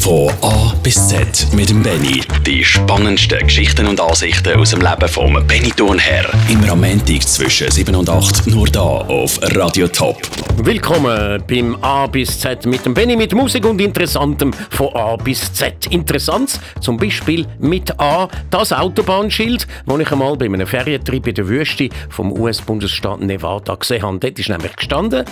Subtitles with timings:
[0.00, 2.22] Von A bis Z mit dem Benny.
[2.46, 6.24] Die spannendsten Geschichten und Ansichten aus dem Leben vom Benny Thurnherr.
[6.70, 10.16] Am Montag zwischen 7 und 8 nur da auf Radio Top.
[10.56, 15.52] Willkommen beim A bis Z mit dem Benny mit Musik und Interessantem von A bis
[15.52, 15.86] Z.
[15.86, 21.48] Interessant zum Beispiel mit A das Autobahnschild, das ich einmal bei einem Ferientrip in der
[21.48, 24.18] Wüste vom US-Bundesstaat Nevada gesehen habe.
[24.18, 25.24] Dort ist nämlich gestanden,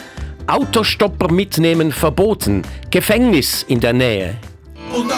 [0.48, 4.36] Autostopper mitnehmen verboten, Gefängnis in der Nähe.
[4.92, 5.12] Und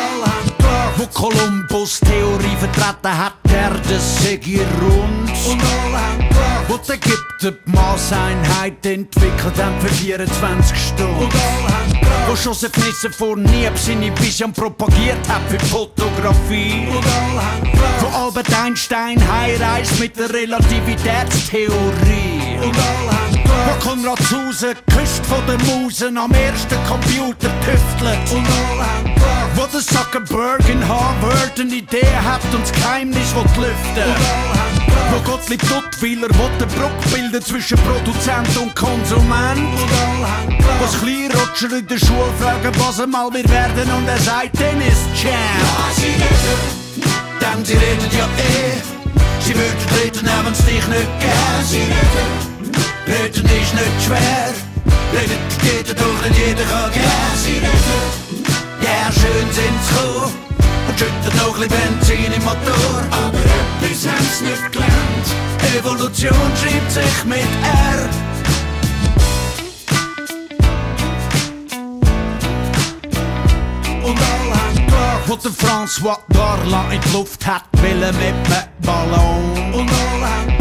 [0.97, 4.39] wo Kolumbus Theorie vertreten hat, der das sei
[4.81, 5.31] rund.
[5.47, 6.29] Und alle
[6.67, 11.25] wo die Ägypter die Maßeinheit entwickelt haben für 24 Stunden.
[11.25, 11.73] Und alle
[12.27, 16.89] wo Joseph Nissen vor Nieb seine Vision propagiert hat für Fotografie.
[16.89, 17.45] Und alle
[18.01, 22.59] wo Albert Einstein heiratet mit der Relativitätstheorie.
[22.63, 23.38] Und alle
[23.69, 28.33] wo Konrad Zuse geküsst von den Musen am ersten Computer tüftelt.
[28.33, 33.35] Und alle haben gedacht, wo der Zuckerberg in Harvard eine Idee hat und das Geheimnis
[33.35, 34.15] will lüften.
[35.11, 39.79] Wo Gottlieb Duttweiler will eine Brücke bilden zwischen Produzent und Konsument.
[40.79, 44.61] Wo das Kleinrotscher in der Schule fragen, was er mal wir werden und er sagt,
[44.61, 45.33] dann ist Jam.
[45.33, 46.61] Ja, sie reden,
[47.41, 48.99] denn sie reden ja eh.
[49.41, 51.65] Sie würden reden, haben es dich nicht gern.
[51.65, 52.48] Sie reden,
[53.09, 54.53] reden ist nicht schwer.
[55.13, 57.35] Reden geht doch nicht jeder kann gern.
[57.43, 58.45] Sie reden,
[58.83, 60.33] ja, schön sind sie gekommen
[60.89, 63.03] und schütten noch ein bisschen Benzin im Motor.
[63.11, 65.27] Aber etwas haben sie nicht gelernt.
[65.77, 68.09] Evolution schreibt sich mit R.
[75.27, 79.75] Wo der François Darlan in die Luft hat, will er mit einem Ballon.
[79.75, 80.58] Und alle haben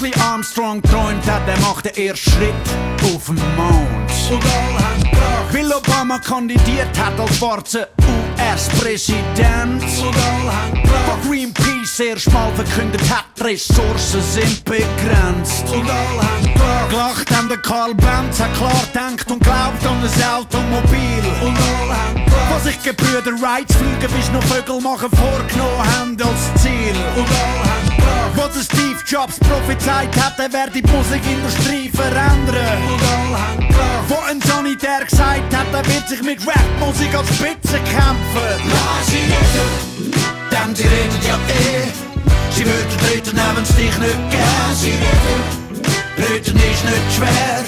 [0.00, 4.10] bisschen Armstrong träumt hat, der macht den ersten Schritt auf dem Mond.
[4.30, 9.82] Und alle haben gedacht, weil Obama kandidiert hat als schwarzer US-Präsident.
[9.82, 15.64] Und alle haben gedacht, Greenpeace erst mal verkündet hat, Ressourcen sind begrenzt.
[15.70, 20.02] Und alle haben gedacht, gelacht haben der Karl Benz, hat klar denkt und glaubt an
[20.02, 21.24] ein Automobil.
[21.42, 26.16] Und alle haben gedacht, was sich Gebrüder Wrights fliegen bis noch Vögel machen vorgenommen haben
[26.22, 26.96] als Ziel.
[27.16, 27.89] Und alle haben
[28.34, 32.78] wo der Steve Jobs prophezeit hat, er werde die Musikindustrie verändern.
[34.08, 38.60] Wo ein Sanitär gesagt hat, er wird sich mit Rapmusik als Spitze kämpfen.
[38.68, 39.10] Lass
[40.70, 41.88] denn sie reden ja eh.
[42.50, 44.74] Sie würden haben es dich nicht gern.
[44.74, 45.42] Sie reden,
[46.18, 47.64] reden ist nicht schwer.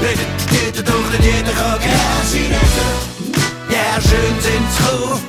[0.00, 2.24] Reden geht doch nicht jeder kann gern.
[2.30, 2.90] Sie reden,
[3.70, 5.20] ja, schön sind sie gekommen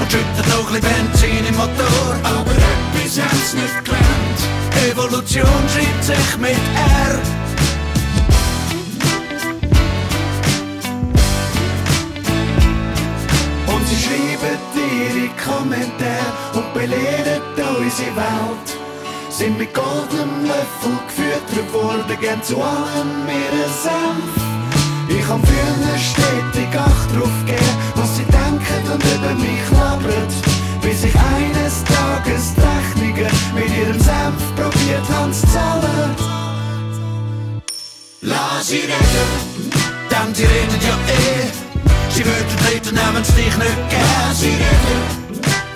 [0.00, 2.16] und schütten noch ein Benzin im Motor.
[2.22, 4.90] Aber etwas haben sie nicht gelernt.
[4.90, 7.18] Evolution schreibt sich mit R.
[13.66, 17.42] Und sie schreiben ihre Kommentare und belehren
[17.78, 18.68] unsere Welt.
[19.28, 24.32] Sind mit goldenem Löffel gefüttert worden, gern zu allem ihren Senf.
[25.08, 30.28] Ich kann früher stetig Acht drauf geben, was sie denken und über mich labern.
[30.82, 35.46] Bis ich eines Tages die Rechnungen mit ihrem Senf probiert haben zu.
[38.22, 39.72] Lass sie reden,
[40.10, 41.50] denn sie reden ja eh.
[42.10, 44.34] Sie würden reden, nehmen es dich nicht gern.
[44.34, 45.00] Sie reden,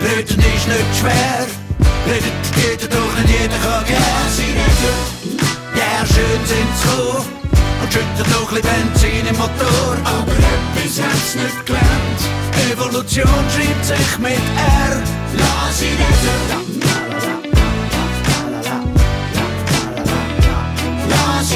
[0.01, 1.47] reden ist nicht schwer.
[2.07, 4.29] Reden geht doch nicht jeder kann gern.
[4.37, 4.97] Sie reden,
[5.75, 7.27] ja schön sind sie gekommen
[7.83, 9.97] und schütten noch ein Benzin im Motor.
[10.05, 12.21] Aber etwas sie nicht gelernt.
[12.73, 15.03] Evolution schreibt sich mit R.
[15.37, 16.77] Lass sie reden.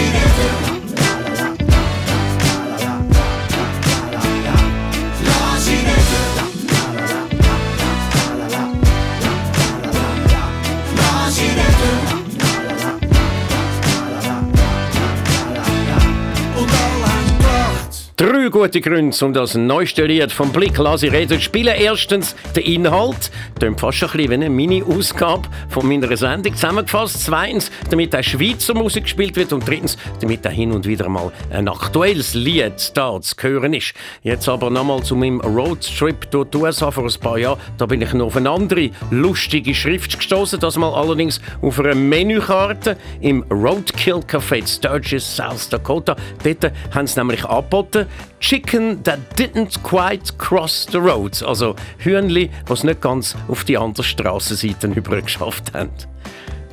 [0.01, 0.60] Lass
[18.61, 21.41] gute Gründe, um das neueste Lied vom Blick lasse reden.
[21.41, 27.25] Spielen erstens den Inhalt, klingt fast ein bisschen wie eine Mini-Ausgabe von meiner Sendung zusammengefasst.
[27.25, 29.55] Zweitens, damit auch Schweizer Musik gespielt wird.
[29.55, 33.95] Und drittens, damit auch hin und wieder mal ein aktuelles Lied da zu hören ist.
[34.23, 37.59] Jetzt aber nochmal zu meinem Roadtrip durch die USA vor ein paar Jahren.
[37.79, 40.61] Da bin ich noch auf eine andere lustige Schrift gestoßen.
[40.61, 46.15] Das mal allerdings auf einer Menükarte im Roadkill Café in Sturgis, South Dakota.
[46.45, 48.07] Dort haben sie nämlich angeboten
[48.51, 51.41] Chicken that didn't quite cross the road.
[51.45, 55.93] Also Hühnli, die es nicht ganz auf die andere Strassenseite über geschafft haben.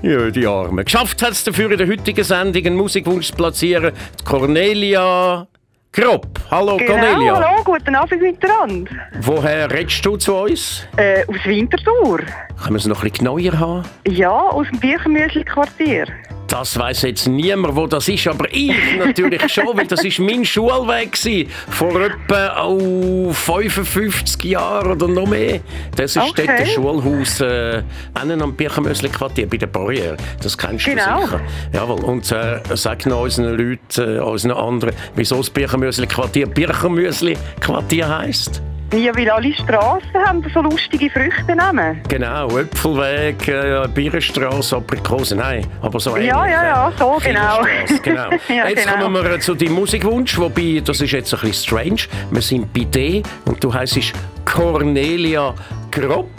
[0.02, 0.84] Ja, die Armen.
[0.84, 3.94] Geschafft hat es dafür in der heutigen Sendung einen Musikwunsch zu platzieren.
[4.20, 5.46] Die Cornelia
[5.92, 6.26] Grob.
[6.50, 7.36] Hallo Genau, Cornelia.
[7.36, 8.92] hallo, guten Abend miteinander.
[9.22, 10.82] Woher redest du zu uns?
[10.98, 12.18] Äh, aus Winterthur.
[12.18, 13.84] Können wir es noch ein bisschen genauer haben?
[14.08, 16.08] Ja, aus dem Birchenmüsli-Quartier.
[16.48, 20.46] Das weiß jetzt niemand, wo das ist, aber ich natürlich schon, weil das ist mein
[20.46, 25.60] Schulweg gewesen, vor etwa oh, 55 Jahren oder noch mehr.
[25.96, 26.46] Das ist Okay.
[26.48, 27.84] dort das Schulhaus äh,
[28.14, 30.18] am Birchenmösli-Quartier bei der Barriere.
[30.42, 31.20] Das kennst Genau.
[31.22, 31.42] du sicher.
[31.74, 32.04] Jawohl.
[32.04, 38.62] Und äh, sag noch unseren Leuten, äh, unseren anderen, wieso das Birchenmösli-Quartier Birchenmösli-Quartier heisst.
[38.94, 42.02] Ja, weil alle Strassen haben so lustige Früchte nehmen.
[42.08, 46.30] Genau, Äpfelweg, äh, Bierenstraße, Aprikosen, nein, aber so ähnlich.
[46.30, 47.64] Ja, ja, ja, so, genau.
[48.02, 48.30] Genau.
[48.48, 49.04] Ja, Jetzt genau.
[49.04, 52.02] kommen wir zu deinem Musikwunsch, wobei, das ist jetzt ein bisschen strange.
[52.32, 54.14] Wir sind bei dir und du heisst
[54.46, 55.54] Cornelia
[55.92, 56.30] Grob.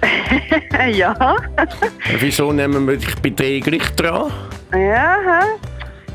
[0.92, 1.36] ja.
[2.20, 4.32] Wieso nehmen wir dich bei dir gleich dran?
[4.72, 5.42] ja.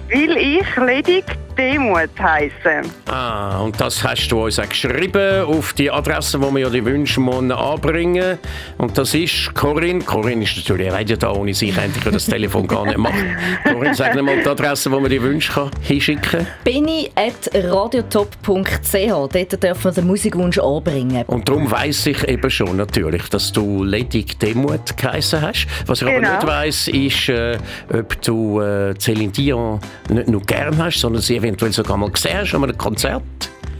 [0.09, 1.25] Weil ich ledig
[1.57, 2.81] Demut heisse.
[3.09, 6.83] Ah, und das hast du uns auch geschrieben auf die Adresse, wo wir ja die
[6.83, 8.39] Wünsche morgen anbringen.
[8.77, 10.03] Und das ist Corinne.
[10.03, 13.37] Corinne ist natürlich leider da, ohne sich endlich das Telefon gar nicht machen.
[13.63, 16.47] Corinne, sag mal die Adresse, wo man die Wünsche kann hinschicken kann.
[16.63, 18.93] benny.radiotop.ch.
[18.93, 21.23] Dort dürfen wir den Musikwunsch anbringen.
[21.27, 25.67] Und darum weiss ich eben schon natürlich, dass du Ledig Demut geheissen hast.
[25.85, 26.35] Was ich aber Genau.
[26.35, 27.57] nicht weiss, ist, äh,
[27.93, 29.79] ob du äh, Céline Dion
[30.09, 33.21] nicht nur gern hast, sondern sie eventuell sogar mal gesehen an einem Konzert.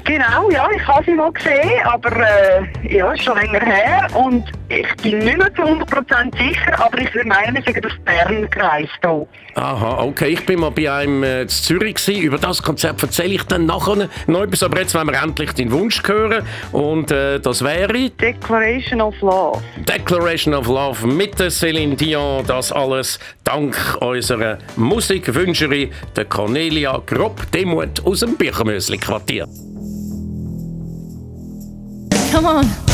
[0.06, 4.44] Genau, ja, ich habe sie mal gesehen, aber äh, ja, ist schon länger her und
[4.68, 8.50] ich bin nicht mehr zu 100% sicher, aber ich würde meinen, wir sind aus Bern
[8.50, 8.92] gereist.
[9.02, 9.28] hier.
[9.56, 10.30] Aha, okay.
[10.30, 12.22] Ich bin mal bei einem äh, in Zürich gewesen.
[12.22, 14.64] Über das Konzert erzähle ich dann nachher noch etwas.
[14.64, 16.44] Aber jetzt wollen wir endlich deinen Wunsch hören.
[16.72, 19.62] Und äh, das wäre Declaration of Love.
[19.88, 22.46] Declaration of Love mit der Céline Dion.
[22.48, 29.48] Das alles dank unserer Musikwünscherin, der Cornelia Grob Demut aus dem Birchenmösli-Quartier.
[32.34, 32.93] Come on.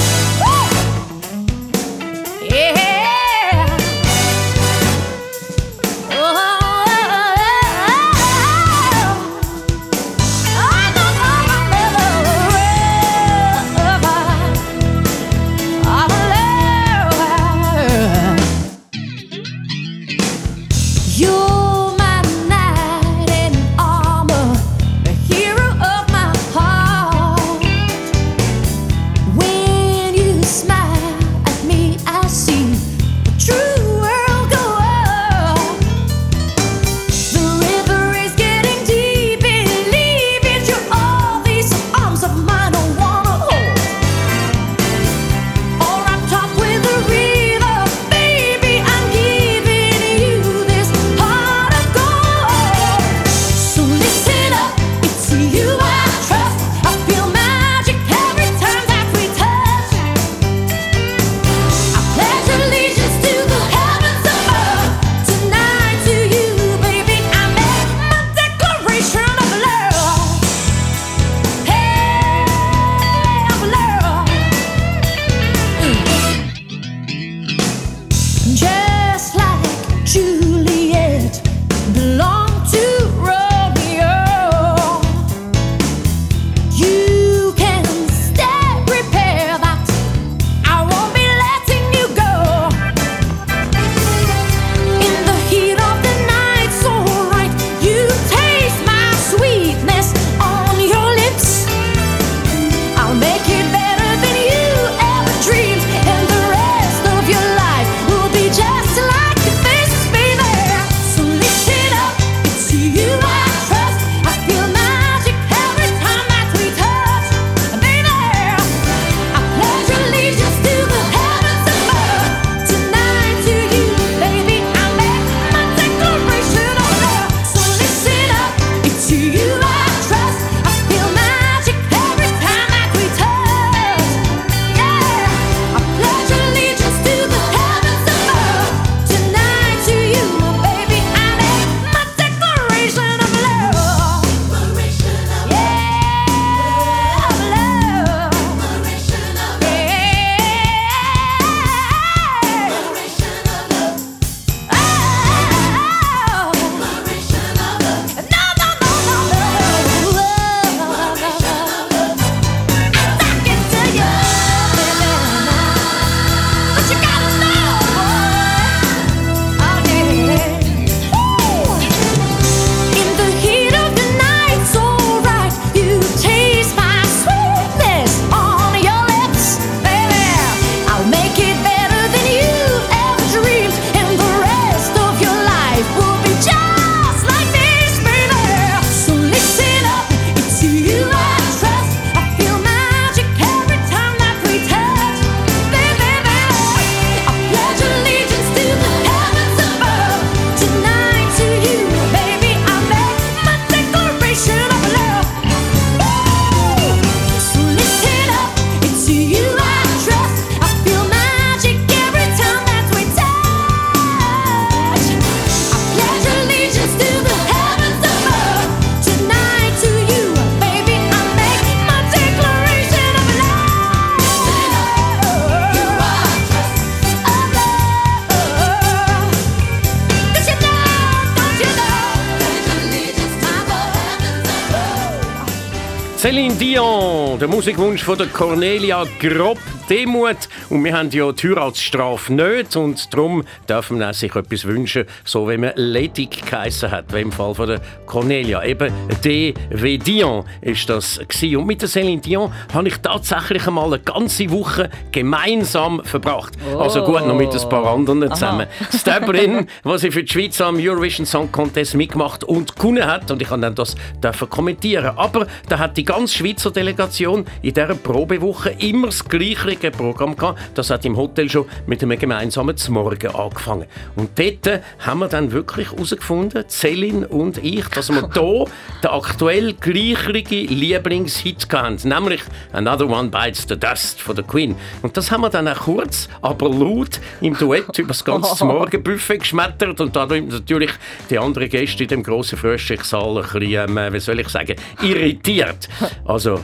[236.59, 240.37] Dion, der Musikwunsch von der Cornelia Grob Demut.
[240.69, 245.49] Und wir haben ja die Heiratsstrafe nicht und darum darf man sich etwas wünschen, so
[245.49, 248.63] wie man ledig geheissen hat, wie im Fall von der Cornelia.
[248.63, 248.93] Eben
[249.23, 249.53] D.
[249.69, 249.97] W.
[249.97, 251.57] Dion ist das gewesen.
[251.57, 256.53] Und mit der Céline Dion habe ich tatsächlich einmal eine ganze Woche gemeinsam verbracht.
[256.77, 258.67] Also gut, noch mit ein paar anderen zusammen.
[258.95, 263.31] Stabberin, was sie für die Schweiz am Eurovision Song Contest mitgemacht und gewonnen hat.
[263.31, 265.17] Und ich kann dann das dürfen kommentieren.
[265.17, 270.59] Aber da hat die ganze Schweizer Delegation in dieser Probewoche immer das gleiche Programm gehabt.
[270.75, 273.85] Das hat im Hotel schon mit einem gemeinsamen Zmorgen angefangen.
[274.15, 278.65] Und dort haben wir dann wirklich herausgefunden, Céline und ich, dass wir hier
[279.03, 282.41] den aktuell gleichen Lieblingshit hatten, nämlich
[282.73, 284.75] Another One Bites the Dust von der Queen.
[285.01, 289.39] Und das haben wir dann auch kurz, aber laut im Duett über das ganze Morgenbuffet
[289.39, 290.91] geschmettert und dadurch natürlich
[291.29, 295.87] die anderen Gäste in dem grossen Frühstückssaal ein bisschen, ähm, wie soll ich sagen, irritiert.
[296.25, 296.59] Also,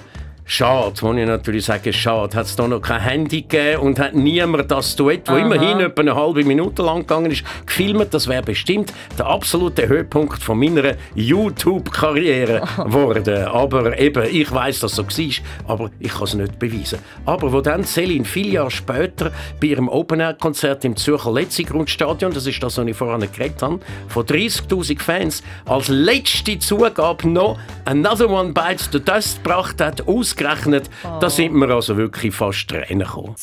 [0.48, 2.38] Schade, muss ich natürlich sagen, schade.
[2.38, 6.02] Hat es da noch kein Handy gegeben und hat niemand das Duett, das immerhin etwa
[6.04, 8.14] eine halbe Minute lang gegangen ist, gefilmt.
[8.14, 13.46] Das wäre bestimmt der absolute Höhepunkt von meiner YouTube-Karriere geworden.
[13.46, 15.34] Aber eben, ich weiß, dass so war,
[15.68, 17.00] aber ich kann es nicht beweisen.
[17.26, 22.62] Aber wo dann Celine viele Jahre später bei ihrem Open-Air-Konzert im Zürcher Letzigrundstadion, das ist
[22.62, 28.54] das, was ich vorhin geredet habe, von 30'000 Fans als letzte Zugabe noch «Another One
[28.54, 31.20] Bites the Dust» gebracht hat, aus ausgerechnet, oh.
[31.20, 33.36] da sind wir also wirklich fast Tränen gekommen.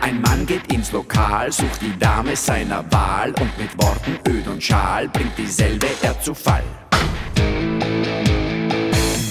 [0.00, 4.62] Ein Mann geht ins Lokal, sucht die Dame seiner Wahl und mit Worten öd und
[4.62, 6.64] schal bringt dieselbe er zu Fall.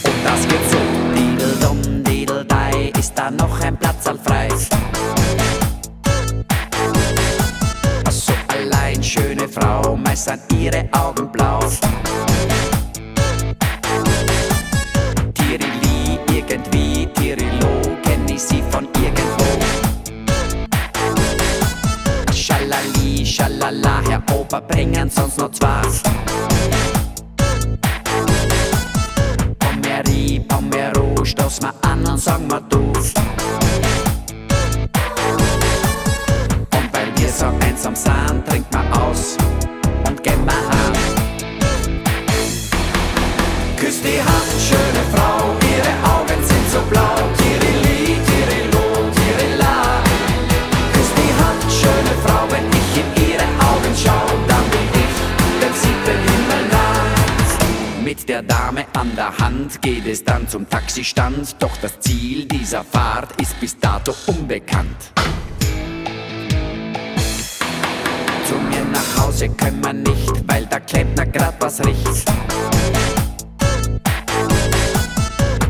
[0.03, 0.77] Und das geht so,
[1.15, 4.49] Didel-Dum, Didel-Dei, ist da noch ein Platz frei?
[9.07, 11.59] Schöne Frau, meist sind ihre Augen blau.
[15.33, 19.45] Tirili, irgendwie, Tirilo, kenn ich sie von irgendwo.
[22.33, 25.81] Schalali, schalala, Herr Opa, bringen sonst noch zwei.
[29.59, 32.91] Pommerie, Pommero, stoß mal an und sag mal du.
[37.27, 39.35] Wir so einsam sind, trinkt man aus
[40.07, 40.93] und gehen wir heim.
[43.77, 47.15] Küss die Hand, schöne Frau, ihre Augen sind so blau.
[47.37, 50.01] Tirili, Tirilo, Tirila.
[50.93, 55.13] Küss die Hand, schöne Frau, wenn ich in ihre Augen schau, dann bin ich
[55.61, 58.03] den siebten Himmel nah.
[58.03, 62.85] Mit der Dame an der Hand geht es dann zum Taxistand, doch das Ziel dieser
[62.85, 65.11] Fahrt ist bis dato unbekannt.
[68.97, 72.25] Nach Hause können wir nicht, weil der Klempner grad was riecht.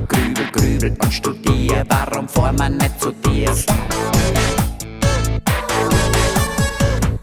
[0.07, 3.51] Grübel, grübel und studier, warum fahr man nicht zu dir?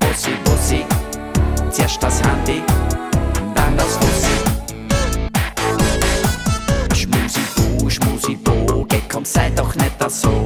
[0.01, 0.85] Bussi, Bussi,
[1.71, 2.63] zuerst das Handy,
[3.55, 4.37] dann das Fussi.
[6.95, 10.45] Schmusi, bu, schmusi, bo, geh komm, sei doch nicht das so.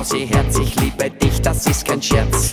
[0.00, 2.52] Mausi Herz, ich liebe dich, das ist kein Scherz.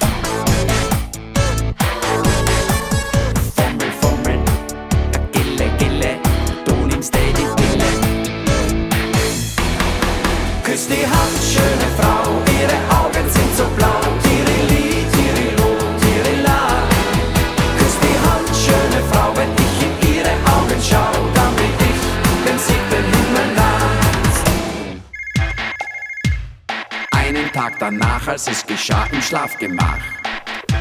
[27.80, 30.00] Danach, als es geschah im Schlafgemach.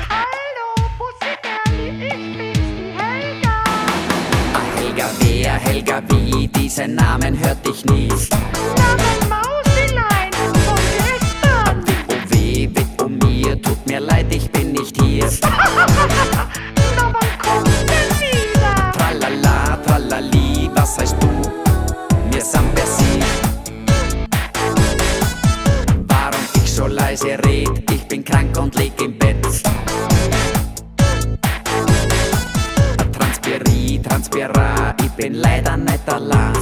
[0.09, 3.65] Hallo, Pussyberry, ich bin's, die Helga.
[4.55, 8.09] Ah, Helga, wer, Helga, wie, diesen Namen hört ich nie.
[8.77, 9.36] Na,
[27.17, 27.91] leise red?
[27.91, 29.37] Ich bin krank und leg im Bett.
[33.13, 36.55] Transpiri, transpira, ich bin leider nicht allein.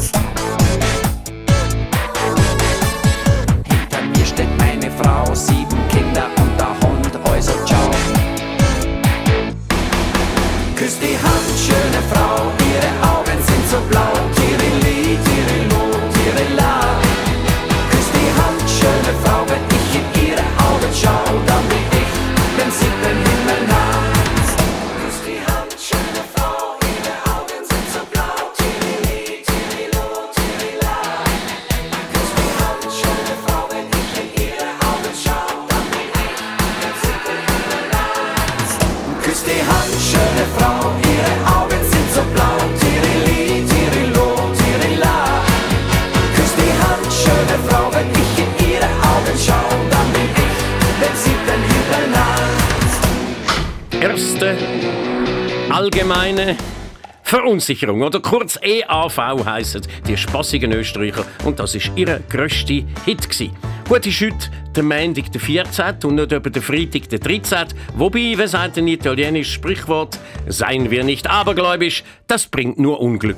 [57.54, 63.52] Verunsicherung oder kurz EAV heissen die spassigen Österreicher und das ist ihr grösster Hit gsi.
[63.88, 65.94] Gut ist heute der Montag der 14.
[66.04, 67.68] und nicht etwa der Freitag der 13.
[67.96, 70.18] Wobei, wie sagt ein italienisches Sprichwort,
[70.49, 73.37] seien wir nicht abergläubisch, das bringt nur Unglück.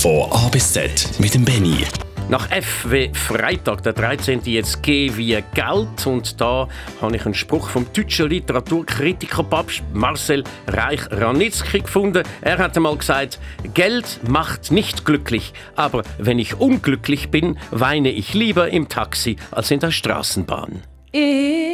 [0.00, 1.84] Von A bis Z mit dem Benny.
[2.30, 4.40] Nach F wie Freitag, der 13.
[4.44, 6.06] jetzt G wie Geld.
[6.06, 6.68] Und da
[7.02, 12.22] habe ich einen Spruch vom deutschen Literaturkritiker Papst Marcel Reich-Ranitzky gefunden.
[12.40, 13.38] Er hat einmal gesagt,
[13.74, 19.70] Geld macht nicht glücklich, aber wenn ich unglücklich bin, weine ich lieber im Taxi als
[19.70, 20.82] in der Straßenbahn.
[21.14, 21.73] If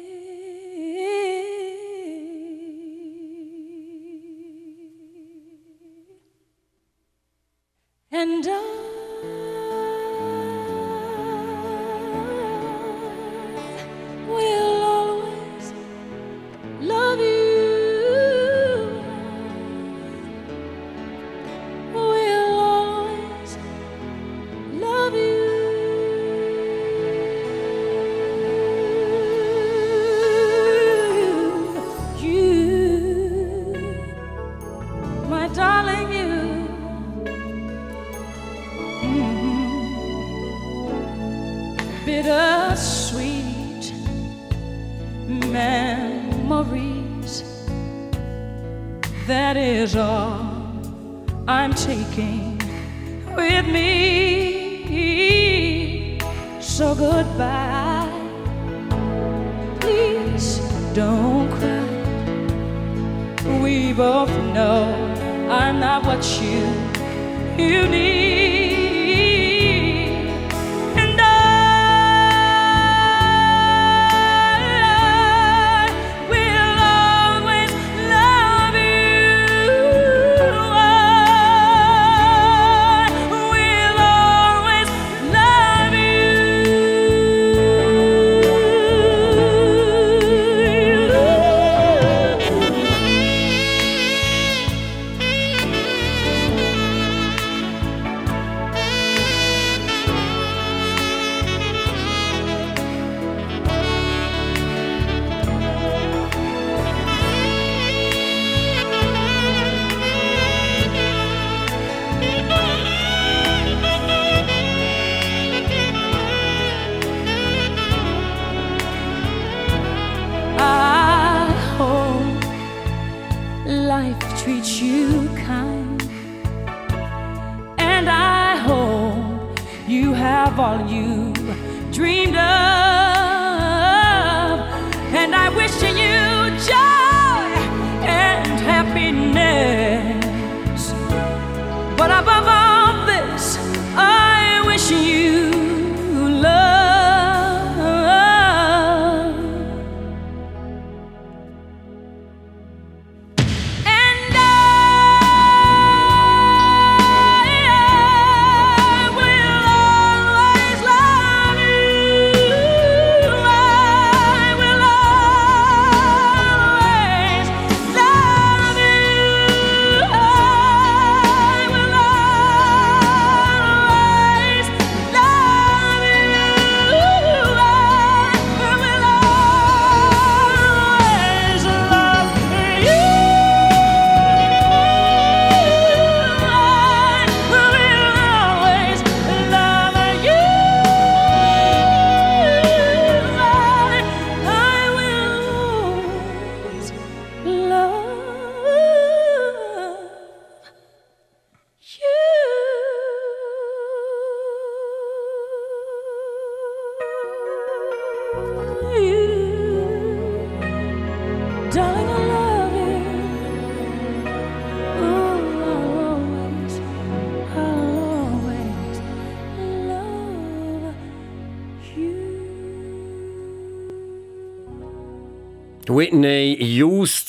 [8.21, 8.90] And I
[63.93, 64.83] both know
[65.49, 66.61] I'm not what you
[67.57, 68.50] you need.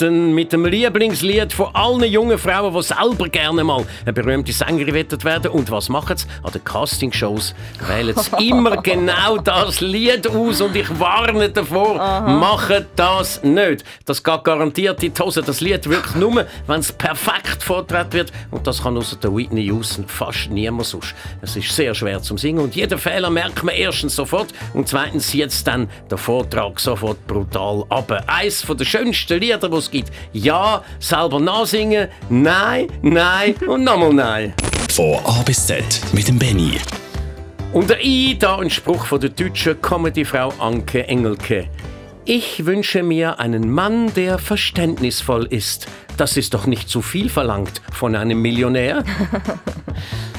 [0.02, 4.94] Houston mit dem Lieblingslied von allen jungen Frauen, die selber gerne mal eine berühmte Sängerin
[4.94, 6.26] werden Und was machen sie?
[6.42, 7.54] An den Castingshows
[7.86, 13.84] wählen sie immer genau das Lied aus und ich warne davor, machen das nicht.
[14.04, 15.42] Das geht garantiert in die Hose.
[15.42, 19.62] Das Lied wirkt nur, wenn es perfekt vorgetragen wird und das kann außer der Whitney
[19.62, 21.14] Houston fast niemand sonst.
[21.42, 25.32] Es ist sehr schwer zum Singen und jeden Fehler merkt man erstens sofort und zweitens
[25.32, 28.24] jetzt dann der Vortrag sofort brutal ab.
[28.26, 30.11] Eins von der schönsten Lieder, die es gibt.
[30.33, 34.55] Ja, selber nachsingen, nein, nein und nochmal nein.
[34.90, 36.78] Von A bis Z mit dem Benny.
[37.72, 41.68] Und der I, da ein Spruch von der deutschen Comedyfrau Anke Engelke.
[42.24, 45.87] Ich wünsche mir einen Mann, der verständnisvoll ist.
[46.16, 49.02] Das ist doch nicht zu viel verlangt von einem Millionär.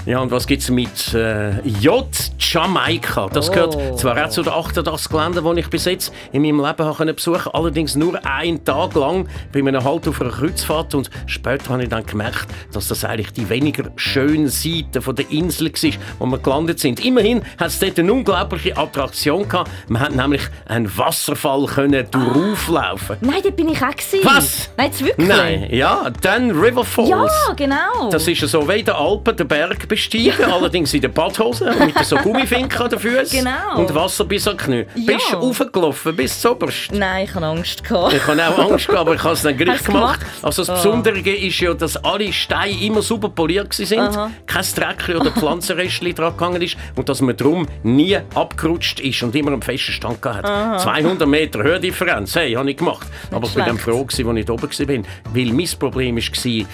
[0.06, 2.06] ja, und was gibt's mit äh, J
[2.38, 3.30] Jamaika?
[3.32, 6.86] Das gehört zwar auch zu den 88 Ländern, die ich bis jetzt in meinem Leben
[6.86, 11.10] habe können besuchen allerdings nur einen Tag lang bei einem Halt auf einer Kreuzfahrt und
[11.26, 15.72] später habe ich dann gemerkt, dass das eigentlich die weniger schöne Seite von der Insel
[15.72, 17.04] war, wo wir gelandet sind.
[17.04, 19.72] Immerhin hat es dort eine unglaubliche Attraktion gehabt.
[19.88, 23.18] Man hat nämlich einen Wasserfall können durchlaufen.
[23.22, 23.92] Nein, da bin ich auch.
[23.94, 24.20] Gewesen.
[24.24, 24.70] Was?
[24.76, 25.28] Nein, jetzt wirklich?
[25.28, 27.10] Nein, ja, dann River Falls.
[27.10, 28.10] Ja, genau.
[28.12, 31.68] Das ist ja so wie in den Alpen den Berg besteigen, allerdings in den Badhosen
[31.86, 33.80] mit so Gummifinken an den Füßen Genau.
[33.80, 34.86] und Wasser bis an Knie.
[34.96, 35.14] Ja.
[35.16, 36.92] Bist du raufgelaufen bis zu oberst?
[36.92, 37.84] Nein, ich hatte Angst.
[37.84, 38.14] Gehabt.
[38.14, 40.20] Ich habe auch Angst, gehabt, aber ich habe es dann gleich gemacht.
[40.20, 40.26] gemacht?
[40.42, 40.74] Also das Oh.
[40.76, 44.32] Besondere ist ja, dass alle Steine immer super poliert waren, Aha.
[44.46, 49.36] kein Dreckchen oder Pflanzenrestchen dran gegangen ist und dass man darum nie abgerutscht ist und
[49.36, 50.82] immer einen festen Stand gehabt hat.
[50.82, 53.08] 200 Meter Höhendifferenz, hey, habe ich gemacht.
[53.32, 55.04] aber ich bin dann froh, als ich da oben war,
[55.34, 56.66] weil mein Problem war,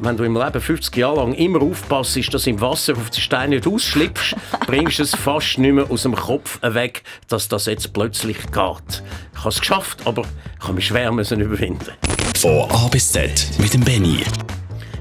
[0.00, 3.20] wenn du im Leben 50 Jahre lang immer aufpasst, dass du im Wasser auf die
[3.20, 4.34] Steine nicht ausschlüpfst,
[4.66, 9.02] bringst du es fast nicht mehr aus dem Kopf weg, dass das jetzt plötzlich geht.
[9.32, 10.22] Ich habe es geschafft, aber
[10.58, 11.92] ich habe mich schwer müssen überwinden.
[12.38, 14.24] Von A bis Z mit dem Benny.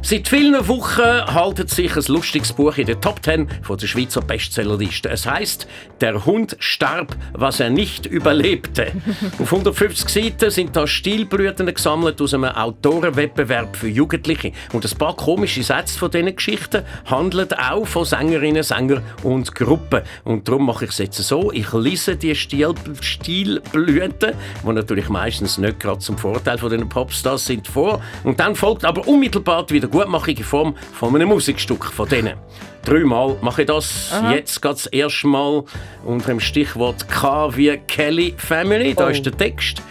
[0.01, 4.21] Seit vielen Wochen haltet sich ein lustiges Buch in der Top 10 von der Schweizer
[4.21, 5.09] Bestsellerliste.
[5.09, 5.67] Es heißt
[5.99, 8.93] Der Hund starb, was er nicht überlebte.
[9.39, 14.53] Auf 150 Seiten sind da Stilblüten gesammelt aus einem Autorenwettbewerb für Jugendliche.
[14.71, 20.01] Und ein paar komische Sätze von diesen Geschichten handeln auch von Sängerinnen, Sängern und Gruppen.
[20.23, 21.51] Und darum mache ich es jetzt so.
[21.51, 24.33] Ich lese die Stil Stilblüten,
[24.63, 28.01] die natürlich meistens nicht gerade zum Vorteil von den Popstars sind, vor.
[28.23, 32.37] Und dann folgt aber unmittelbar die Wiedergutmachung in Form von einem Musikstück von denen.
[32.83, 34.11] Dreimal mache ich das.
[34.31, 35.63] Jetzt geht das erste Mal
[36.05, 38.93] unter dem Stichwort K wie Kelly Family.
[38.93, 39.81] Da ist der Text.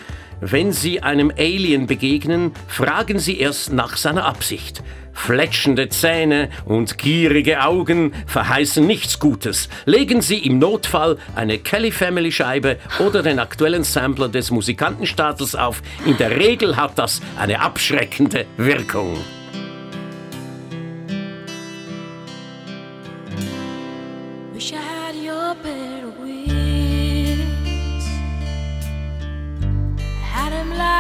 [0.41, 4.83] Wenn Sie einem Alien begegnen, fragen Sie erst nach seiner Absicht.
[5.13, 9.69] Fletschende Zähne und gierige Augen verheißen nichts Gutes.
[9.85, 15.83] Legen Sie im Notfall eine Kelly Family Scheibe oder den aktuellen Sampler des Musikantenstadels auf.
[16.07, 19.19] In der Regel hat das eine abschreckende Wirkung.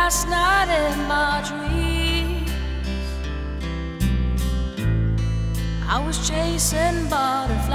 [0.09, 2.51] Last night in my dreams.
[5.87, 7.75] I was chasing butterflies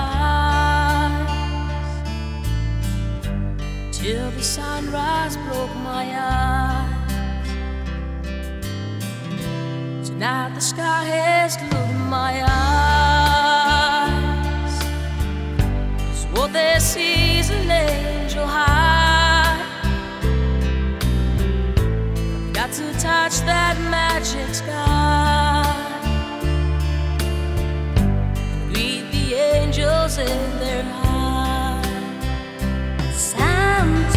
[3.91, 7.19] till the sunrise broke my eyes.
[10.07, 14.05] Tonight the sky has glued my eyes.
[15.99, 18.92] 'Cause what they see is an angel high.
[22.77, 25.63] To touch that magic sky.
[28.69, 31.85] Greet the angels in their eyes.
[33.13, 34.12] Sometimes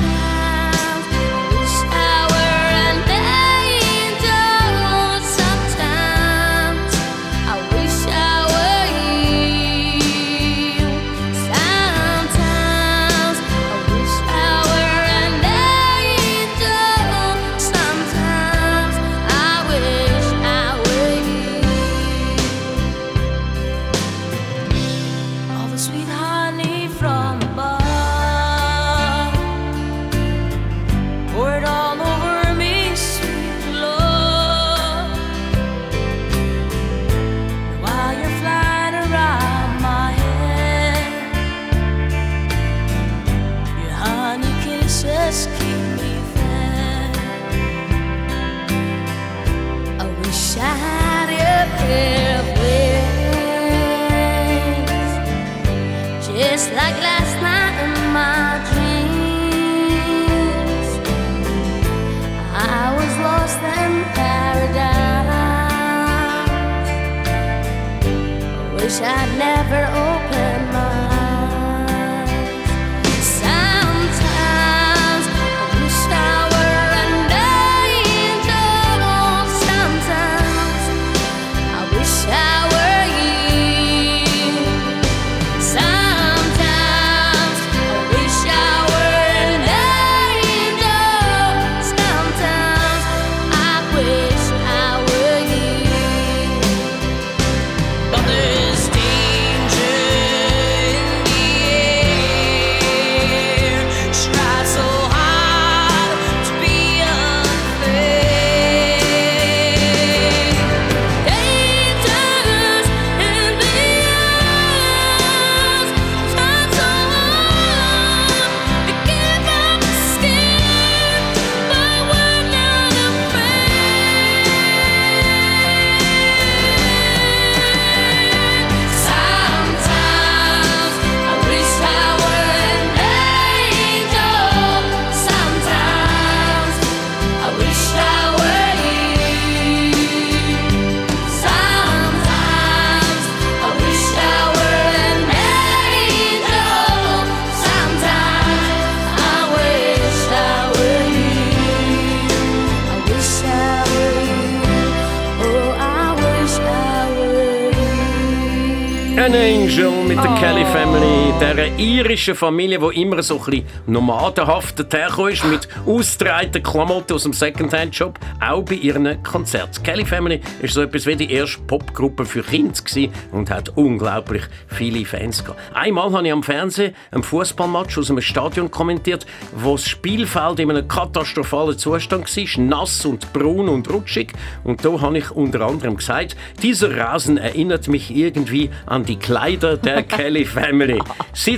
[161.78, 168.18] irischen Familie, die immer so ein bisschen nomadenhaft ist, mit ausgetragenen Klamotten aus dem Secondhand-Shop,
[168.40, 169.82] auch bei ihren Konzerten.
[169.82, 174.42] Kelly Family ist so etwas wie die erste Popgruppe für Kinder gewesen und hat unglaublich
[174.68, 175.60] viele Fans gehabt.
[175.74, 180.70] Einmal habe ich am Fernsehen einen Fußballmatch aus einem Stadion kommentiert, wo das Spielfeld in
[180.70, 184.32] einem katastrophalen Zustand war, nass und braun und rutschig.
[184.64, 189.76] Und da habe ich unter anderem gesagt, dieser Rasen erinnert mich irgendwie an die Kleider
[189.76, 191.00] der Kelly Family.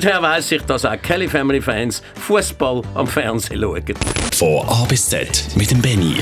[0.08, 3.84] Seither weiß ich, dass auch Kelly Family Fans Fußball am Fernsehen schauen.
[4.32, 6.16] Von A bis Z mit dem Benny.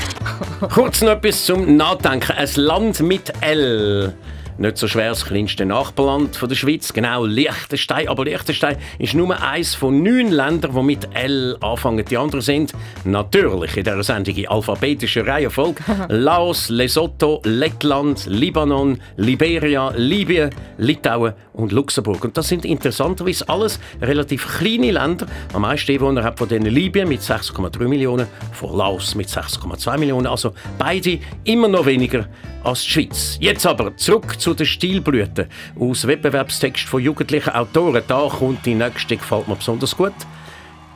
[0.73, 2.33] Kurz noch etwas zum Nachdenken.
[2.33, 4.13] Ein Land mit L.
[4.59, 8.07] Nicht so schwer das kleinste Nachbarland von der Schweiz, genau Liechtenstein.
[8.07, 12.03] Aber Liechtenstein ist nur eines von neun Ländern, die mit L anfangen.
[12.03, 19.91] Die anderen sind natürlich in dieser Sendung in alphabetischer Reihenfolge Laos, Lesotho, Lettland, Libanon, Liberia,
[19.95, 22.23] Libyen, Litauen und Luxemburg.
[22.23, 25.27] Und das sind interessanterweise alles relativ kleine Länder.
[25.53, 30.25] Am meisten Einwohner hat von denen Libyen mit 6,3 Millionen, von Laos mit 6,2 Millionen.
[30.25, 32.27] Also beide immer noch weniger
[32.63, 33.37] als die Schweiz.
[33.39, 35.47] Jetzt aber zurück zu den Stilblüten.
[35.79, 38.03] Aus Wettbewerbstext von jugendlichen Autoren.
[38.07, 40.13] Da kommt die nächste, gefällt mir besonders gut.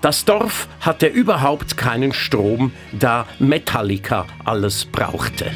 [0.02, 5.52] Das Dorf hatte überhaupt keinen Strom, da Metallica alles brauchte.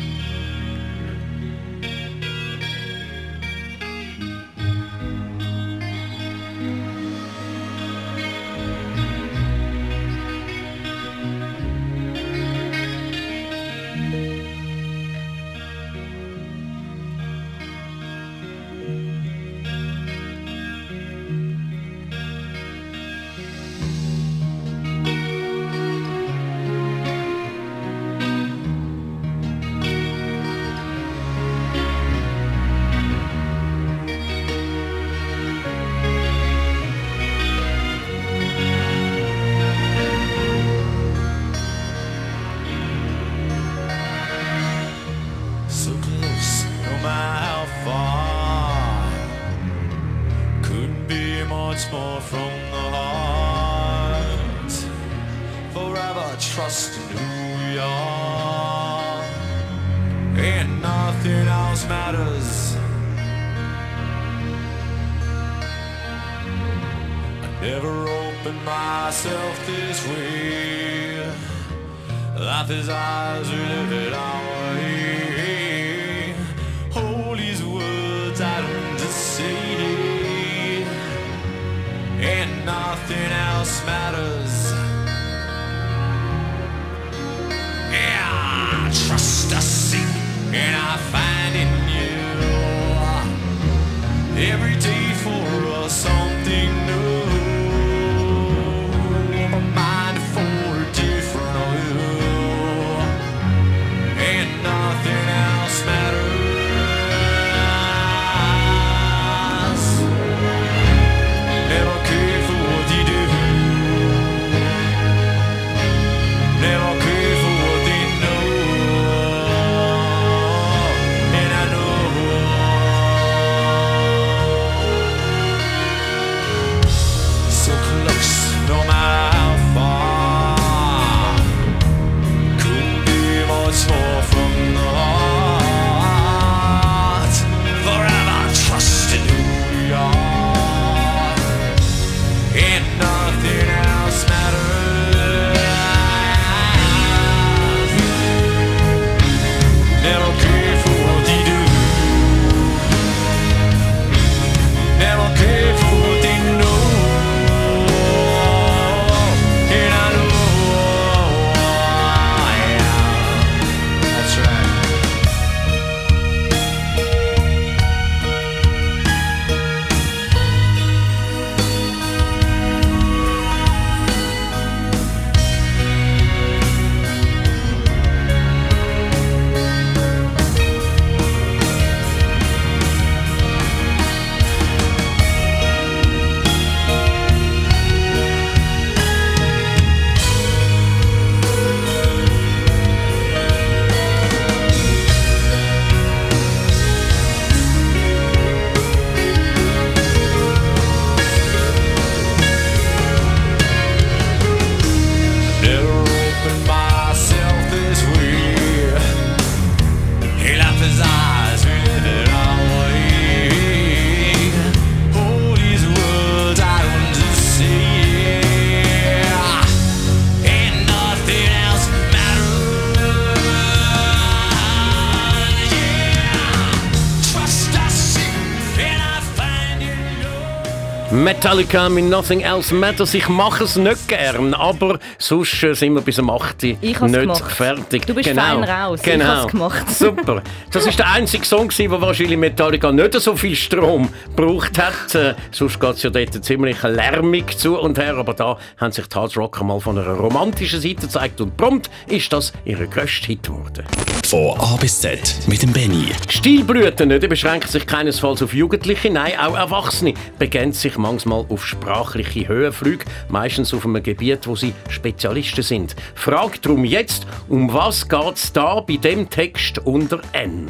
[231.46, 233.14] Metallica mit Nothing Else Matters.
[233.14, 236.64] Ich mache es nicht gern, aber sonst sind wir bis am 8.
[236.64, 237.52] Ich nicht gemacht.
[237.52, 238.04] fertig.
[238.08, 239.00] Du bist fein raus.
[239.04, 239.26] Ich Genau.
[239.26, 239.88] hab's gemacht.
[239.96, 240.42] Super.
[240.72, 245.14] Das ist der einzige Song, wo wahrscheinlich Metallica nicht so viel Strom gebraucht hat.
[245.14, 249.06] Äh, sonst geht es ja dort ziemlich lärmig zu und her, aber da haben sich
[249.06, 253.28] die Hard Rocker mal von einer romantischen Seite gezeigt und prompt ist das ihre grösste
[253.28, 253.86] Hit geworden.
[254.26, 256.08] Von A bis Z mit dem Benny.
[256.28, 262.48] Stilblüten die beschränken sich keinesfalls auf Jugendliche, nein, auch Erwachsene begeben sich manchmal auf sprachliche
[262.48, 265.96] Höhenflüge, meistens auf einem Gebiet, wo sie Spezialisten sind.
[266.16, 270.70] Fragt darum jetzt, um was geht's da bei dem Text unter N?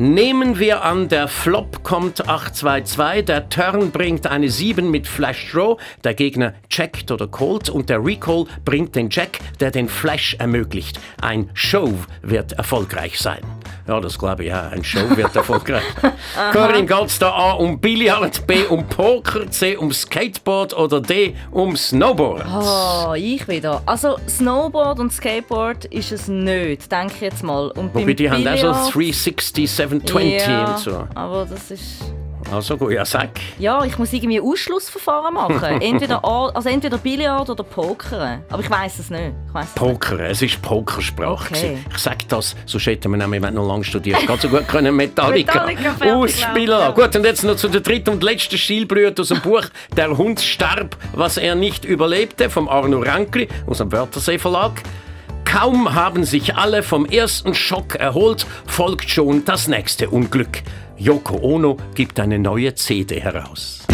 [0.00, 5.76] Nehmen wir an, der Flop kommt 8-2-2, der Turn bringt eine 7 mit Flash Draw,
[6.04, 11.00] der Gegner checkt oder callt und der Recall bringt den Jack, der den Flash ermöglicht.
[11.20, 11.92] Ein Show
[12.22, 13.40] wird erfolgreich sein.
[13.88, 15.82] Ja, das glaube ich ja, ein Show wird erfolgreich.
[16.52, 21.74] Corinne, geht's da A um Billard, B um Poker, C um Skateboard oder D um
[21.74, 22.44] Snowboard?
[22.54, 23.82] Oh, ich wieder.
[23.86, 27.70] Also Snowboard und Skateboard ist es nicht, denke ich jetzt mal.
[27.70, 31.08] Und Wobei die haben auch so Billard- 360, 720 ja, und so.
[31.14, 32.02] aber das ist...
[32.52, 33.30] Also gut, ja, sag.
[33.58, 35.80] Ja, ich muss irgendwie Ausschlussverfahren machen.
[35.80, 38.40] Entweder, also entweder Billard oder Poker.
[38.48, 39.32] Aber ich weiß es nicht.
[39.48, 39.92] Ich weiss es nicht.
[39.92, 41.54] Poker, es ist Pokersprache.
[41.54, 41.78] Okay.
[41.90, 44.26] Ich sage das, sonst hätten wir nämlich noch lange studiert.
[44.26, 46.94] Ganz so gut können Metallica, Metallica ausspielen lassen.
[46.94, 49.64] Gut, und jetzt noch zu der dritten und letzten Stilbrühe aus dem Buch
[49.96, 54.82] «Der Hund starb, was er nicht überlebte» vom Arno Rankli aus dem Wörthersee Verlag.
[55.44, 60.62] Kaum haben sich alle vom ersten Schock erholt, folgt schon das nächste Unglück.
[61.00, 63.86] Yoko Ono gibt eine neue CD heraus.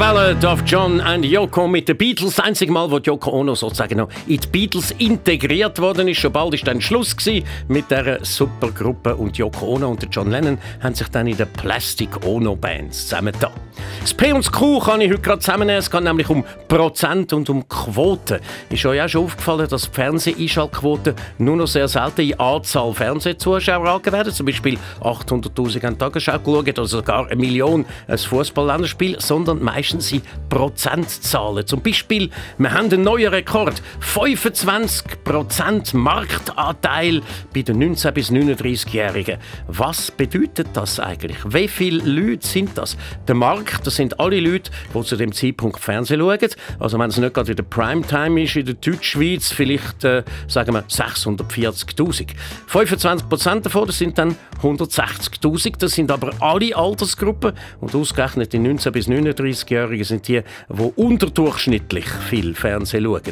[0.00, 2.36] Ballad of John and Yoko mit den Beatles.
[2.36, 6.20] Das einzige Mal, wo Yoko Ono sozusagen noch in die Beatles integriert worden ist.
[6.20, 10.30] Schon bald ist dann Schluss gewesen mit dieser Supergruppe und Yoko Ono und der John
[10.30, 13.52] Lennon haben sich dann in der Plastic Ono Bands zusammengetan.
[14.00, 15.80] Das P und das Q kann ich heute gerade zusammennehmen.
[15.80, 18.40] Es geht nämlich um Prozent und um Quoten.
[18.70, 23.86] Ist euch auch schon aufgefallen, dass die Fernseh-Einschaltquoten nur noch sehr selten in Anzahl Fernsehzuschauer
[23.86, 24.32] angegeben werden?
[24.32, 30.22] Zum Beispiel 800'000 an Tagesschau geschaut oder sogar eine Million ein Fußball-Länderspiel, sondern meistens in
[30.48, 31.66] Prozentzahlen.
[31.66, 33.82] Zum Beispiel, wir haben einen neuen Rekord.
[34.00, 37.22] 25% Marktanteil
[37.54, 39.38] bei den 19- bis 39-Jährigen.
[39.66, 41.38] Was bedeutet das eigentlich?
[41.44, 42.96] Wie viele Leute sind das?
[43.26, 46.38] Der Markt, das sind alle Leute, die zu dem Zeitpunkt Fernsehen schauen.
[46.78, 50.74] Also wenn es nicht gerade in der Primetime ist, in der Deutschschweiz, vielleicht, äh, sagen
[50.74, 52.34] wir, 640'000.
[52.68, 55.78] 25% davon, das sind dann 160'000.
[55.78, 62.06] Das sind aber alle Altersgruppen und ausgerechnet die 19- bis 39-Jährigen sind die, die unterdurchschnittlich
[62.28, 63.22] viel Fernsehen schauen.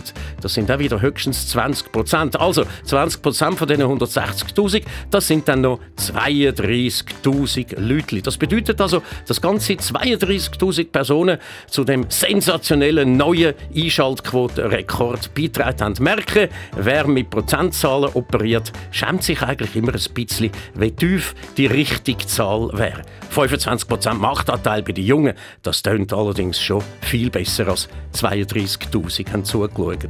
[0.41, 2.37] Das sind auch wieder höchstens 20%.
[2.37, 8.23] Also 20% von diesen 160'000, das sind dann noch 32'000 Leute.
[8.23, 11.39] Das bedeutet also, dass ganze 32'000 Personen
[11.69, 15.95] zu dem sensationellen neuen Einschaltquotenrekord beitragen haben.
[16.03, 22.27] Merken, wer mit Prozentzahlen operiert, schämt sich eigentlich immer ein bisschen, wie tief die richtige
[22.27, 23.03] Zahl wäre.
[23.35, 30.09] 25% Marktanteil bei den Jungen, das tönt allerdings schon viel besser als 32'000 haben zugeschaut.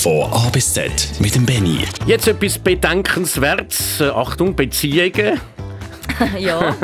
[0.00, 0.90] Von A bis Z
[1.20, 1.78] mit dem Benny.
[2.06, 4.00] Jetzt etwas Bedenkenswertes.
[4.00, 5.40] Äh, Achtung, Beziehungen.
[6.38, 6.74] ja.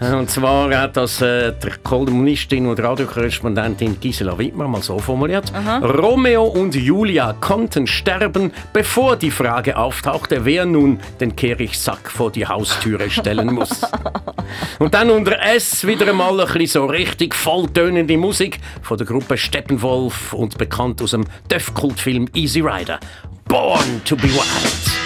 [0.18, 5.52] Und zwar hat das äh, die Kolumnistin und Radiokorrespondentin Gisela Wittmer mal so formuliert.
[5.82, 12.46] Romeo und Julia konnten sterben, bevor die Frage auftauchte, wer nun den Kehrichsack vor die
[12.46, 13.82] Haustüre stellen muss.
[14.78, 19.36] und dann unter S wieder einmal ein bisschen so richtig volltönende Musik von der Gruppe
[19.36, 22.98] Steppenwolf und bekannt aus dem Döff-Kultfilm Easy Rider.
[23.46, 25.01] Born to be Wild.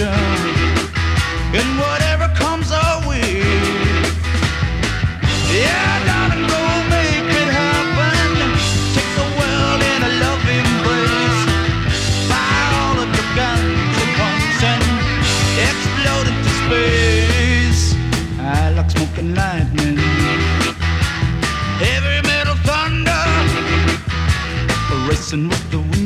[0.00, 0.78] Adventure.
[1.58, 3.42] And whatever comes our way.
[5.50, 8.30] Yeah, darling, go make it happen.
[8.94, 11.40] Take the world in a loving embrace.
[12.28, 14.84] Fire all of your guns at once and
[15.66, 17.82] explode into space.
[18.40, 19.98] I like smoking lightning.
[21.78, 23.24] Heavy metal thunder
[25.08, 25.97] Racing with the wind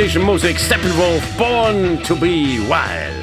[0.00, 3.19] Das ist Musik Steppenwolf, Born to be Wild.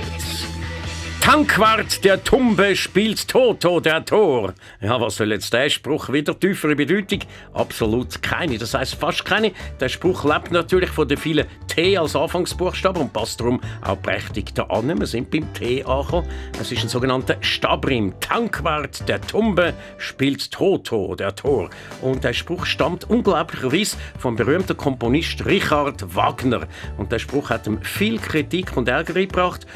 [1.28, 4.54] Tankwart der Tumbe spielt Toto der Tor.
[4.80, 7.20] Ja, was soll jetzt der Spruch wieder tiefere Bedeutung?
[7.54, 9.52] Absolut keine, das heißt fast keine.
[9.82, 14.56] Der Spruch lebt natürlich von den vielen T als Anfangsbuchstaben und passt darum auch prächtig
[14.56, 14.98] da an.
[14.98, 16.30] Wir sind beim T angekommen.
[16.62, 18.18] Es ist ein sogenannter Stabrim.
[18.22, 21.70] Tankwart der Tumbe spielt Toto der Tor.
[22.02, 26.68] Und der Spruch stammt unglaublicherweise vom berühmten Komponist Richard Wagner.
[26.98, 29.68] Und der Spruch hat ihm viel Kritik und Ärger gebracht.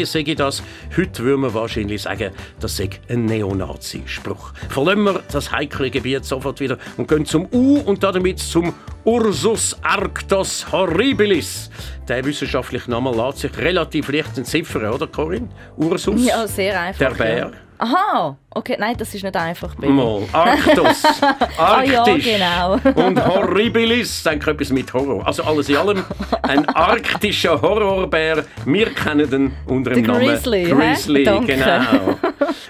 [0.00, 0.62] Deutschtümelei sage ich das.
[0.96, 4.52] Heute würde man wahrscheinlich sagen, das sei ein Neonazi-Spruch.
[4.68, 8.74] Verlassen wir das heikle Gebiet sofort wieder und gehen zum U und damit zum
[9.04, 11.70] Ursus Arctos horribilis.
[12.08, 15.48] Der wissenschaftliche Name lässt sich relativ leicht entziffern, oder Corinne?
[15.76, 16.26] Ursus?
[16.26, 16.98] Ja, sehr einfach.
[16.98, 17.38] Der Bär.
[17.38, 17.50] Ja.
[17.78, 19.74] Aha, okay, nein, das ist nicht einfach.
[19.74, 19.92] Baby.
[19.92, 20.22] Mal.
[20.32, 21.02] Arctos.
[21.58, 22.24] Ah ja, Arktisch.
[22.24, 22.74] genau.
[23.06, 25.26] Und Horribilis, denke etwas mit Horror.
[25.26, 26.04] Also alles in allem
[26.42, 28.44] ein arktischer Horrorbär.
[28.64, 30.64] Wir kennen den unter dem Namen Grizzly?
[30.64, 31.24] Grizzly.
[31.24, 32.16] Genau.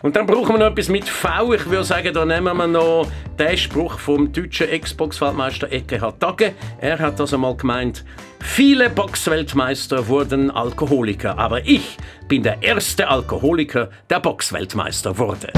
[0.02, 1.52] Und dann brauchen wir noch etwas mit V.
[1.54, 3.06] Ich würde sagen, da nehmen wir noch
[3.38, 6.52] den Spruch vom deutschen Ex-Box-Weltmeister Eckehard Dagge.
[6.80, 8.04] Er hat das einmal gemeint.
[8.40, 15.52] Viele Boxweltmeister wurden Alkoholiker, aber ich bin der erste Alkoholiker, der Boxweltmeister wurde.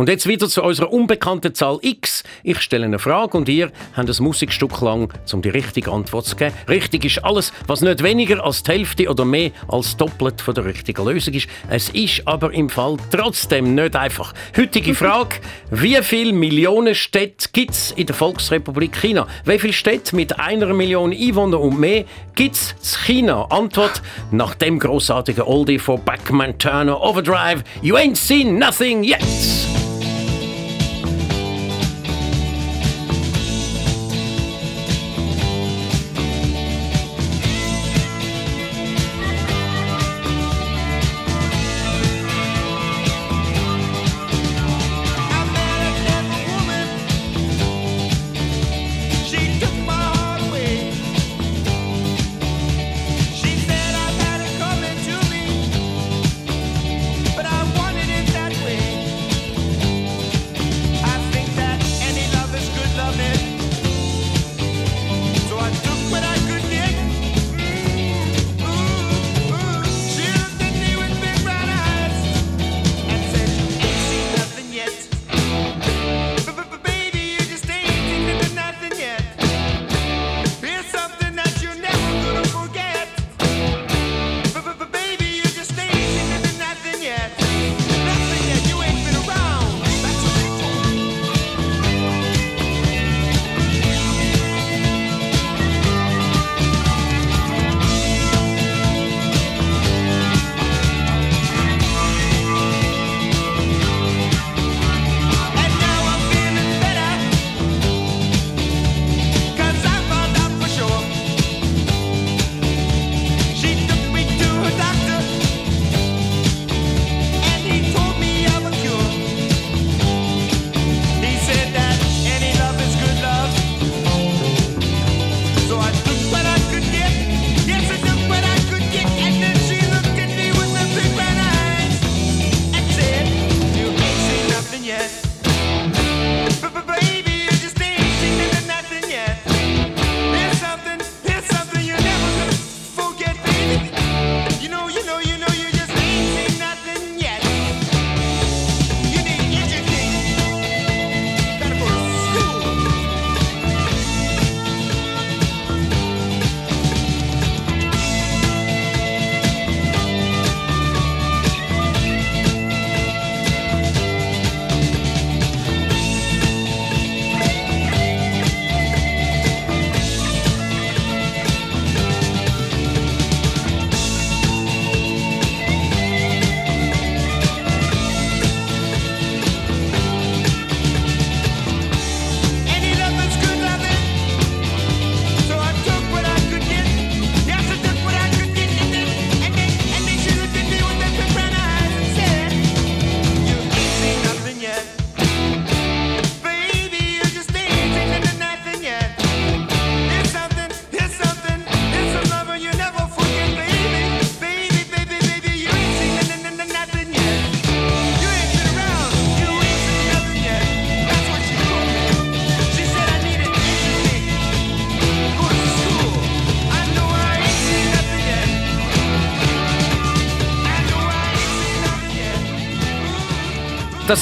[0.00, 2.24] Und jetzt wieder zu unserer unbekannten Zahl X.
[2.42, 6.36] Ich stelle eine Frage und ihr habt ein Musikstück lang, um die richtige Antwort zu
[6.36, 6.54] geben.
[6.70, 10.64] Richtig ist alles, was nicht weniger als die Hälfte oder mehr als doppelt von der
[10.64, 11.48] richtigen Lösung ist.
[11.68, 14.32] Es ist aber im Fall trotzdem nicht einfach.
[14.56, 15.36] Heutige Frage:
[15.70, 19.26] Wie viele Millionen Städte gibt es in der Volksrepublik China?
[19.44, 23.48] Wie viele Städte mit einer Million Einwohnern und mehr gibt es in China?
[23.50, 27.64] Antwort nach dem großartigen Oldie von Backman Turner Overdrive.
[27.82, 29.69] You ain't seen nothing yet.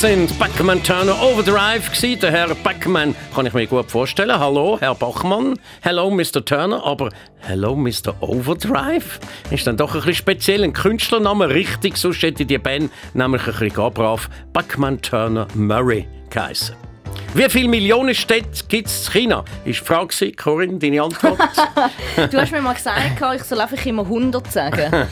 [0.01, 2.21] Das sind Backman Turner Overdrive gewesen.
[2.21, 4.39] Der Herr Backman kann ich mir gut vorstellen.
[4.39, 5.59] Hallo, Herr Bachmann.
[5.81, 6.45] Hello, Mr.
[6.45, 6.85] Turner.
[6.85, 8.15] Aber Hello, Mr.
[8.21, 9.19] Overdrive?
[9.51, 10.63] Ist dann doch ein bisschen speziell.
[10.63, 11.97] Ein Künstlername, richtig.
[11.97, 16.88] Sonst hätte die Band nämlich ein bisschen gar brav Backman Turner Murray geheißen.
[17.35, 19.45] Wie viele Millionen Städte gibt es in China?
[19.65, 20.33] Ist die Frage.
[20.33, 21.39] Corinne, deine Antwort?
[22.31, 23.01] Du hast mir mal gesagt,
[23.37, 25.07] ich soll einfach immer 100 sagen.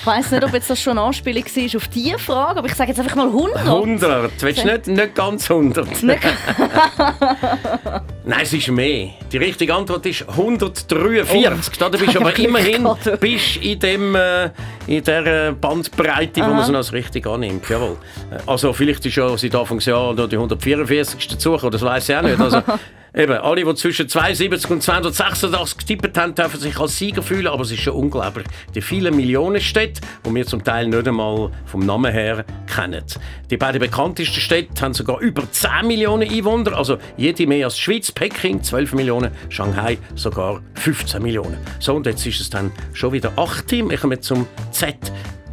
[0.00, 2.74] Ich weiss nicht, ob jetzt das schon eine Anspielung war auf diese Frage, aber ich
[2.74, 3.58] sage jetzt einfach mal 100.
[3.58, 4.42] 100.
[4.42, 5.86] Willst du nicht, nicht ganz 100?
[8.24, 9.08] Nein, es ist mehr.
[9.32, 11.76] Die richtige Antwort ist 143.
[11.76, 14.50] Da bist du aber Glück immerhin bist in, dem, äh,
[14.86, 16.68] in der Bandbreite, wo man Aha.
[16.70, 17.68] es als richtig annimmt.
[17.68, 17.96] Jawohl.
[18.30, 21.28] Äh, Also vielleicht ist ja seit Anfangsjahr noch die 144.
[21.28, 22.40] dazu, das weiß ich auch nicht.
[22.40, 22.62] Also,
[23.14, 27.62] Eben, alle, die zwischen 72 und 286 getippt haben, dürfen sich als Sieger fühlen, aber
[27.62, 28.46] es ist schon unglaublich.
[28.74, 33.04] Die vielen Millionen Städte, die wir zum Teil nicht einmal vom Namen her kennen.
[33.50, 37.82] Die beiden bekanntesten Städte haben sogar über 10 Millionen Einwohner, also jede mehr als die
[37.82, 41.58] Schweiz, Peking 12 Millionen, Shanghai sogar 15 Millionen.
[41.80, 43.90] So, und jetzt ist es dann schon wieder 8 Team.
[43.90, 44.96] Ich komme zum Z.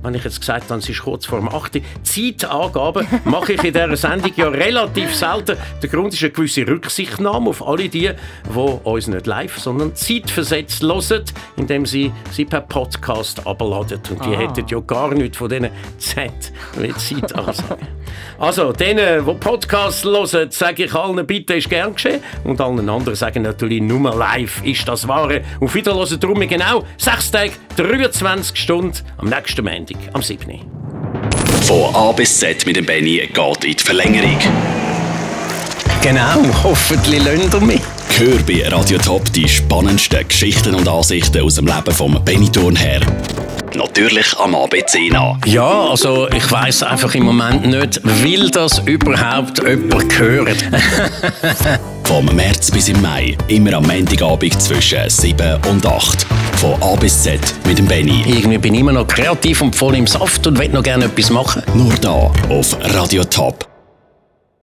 [0.01, 1.81] wenn ich jetzt gesagt habe, es ist kurz vor dem 8.
[2.03, 5.57] Zeitangaben mache ich in dieser Sendung ja relativ selten.
[5.81, 8.09] Der Grund ist eine gewisse Rücksichtnahme auf alle die,
[8.53, 11.23] die uns nicht live, sondern zeitversetzt hören,
[11.57, 13.99] indem sie sie per Podcast abladen.
[14.09, 14.39] Und die Ah.
[14.39, 16.31] hätten ja gar nichts von diesen Z
[16.77, 17.87] wie Zeitansagen.
[18.39, 22.21] Also, denen, die Podcasts hören, sage ich allen, bitte ist gern geschehen.
[22.43, 25.41] Und allen anderen sagen natürlich nur live ist das Wahre.
[25.59, 30.61] Auf Wiederhören drum genau 6 Tage, 23 Stunden am nächsten Montag, am 7.
[31.61, 34.37] Von A bis Z mit dem Benny geht in die Verlängerung.
[36.01, 37.81] Genau, hoffentlich lernt ihr mich.
[38.17, 43.01] Hör bei Radio Top die spannendsten Geschichten und Ansichten aus dem Leben vom Benny Thurnherr.
[43.75, 45.37] Natürlich am ABC nach.
[45.45, 50.57] Ja, also ich weiß einfach im Moment nicht, will das überhaupt jemand hören?
[52.03, 56.25] Vom März bis im Mai, immer am Montagabend zwischen 7 und 8.
[56.59, 58.21] Von A bis Z mit dem Benny.
[58.27, 61.29] Irgendwie bin ich immer noch kreativ und voll im Saft und will noch gerne etwas
[61.29, 61.63] machen.
[61.73, 63.78] Nur da auf Radio Top.